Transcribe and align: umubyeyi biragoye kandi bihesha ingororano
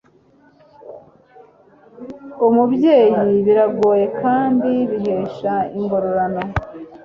umubyeyi 2.47 3.37
biragoye 3.45 4.05
kandi 4.21 4.71
bihesha 4.91 5.53
ingororano 5.77 6.41